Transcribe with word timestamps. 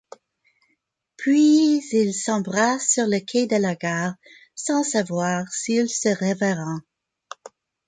Puis 1.15 1.83
ils 1.91 2.15
s'embrassent 2.15 2.89
sur 2.91 3.05
le 3.05 3.19
quai 3.19 3.45
de 3.45 3.57
la 3.57 3.75
gare 3.75 4.15
sans 4.55 4.81
savoir 4.83 5.47
s'ils 5.53 5.89
se 5.91 6.09
reverront. 6.09 6.79